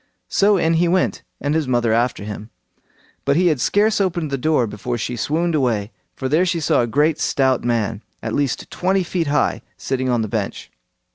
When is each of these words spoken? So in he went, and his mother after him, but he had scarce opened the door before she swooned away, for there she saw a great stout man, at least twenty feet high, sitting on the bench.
So 0.29 0.57
in 0.57 0.73
he 0.81 0.87
went, 0.87 1.21
and 1.39 1.53
his 1.53 1.67
mother 1.67 1.93
after 1.93 2.23
him, 2.23 2.49
but 3.23 3.35
he 3.35 3.45
had 3.49 3.61
scarce 3.61 4.01
opened 4.01 4.31
the 4.31 4.35
door 4.39 4.65
before 4.65 4.97
she 4.97 5.15
swooned 5.15 5.53
away, 5.53 5.91
for 6.15 6.27
there 6.27 6.43
she 6.43 6.59
saw 6.59 6.81
a 6.81 6.87
great 6.87 7.19
stout 7.19 7.63
man, 7.63 8.01
at 8.23 8.33
least 8.33 8.71
twenty 8.71 9.03
feet 9.03 9.27
high, 9.27 9.61
sitting 9.77 10.09
on 10.09 10.23
the 10.23 10.27
bench. 10.27 10.71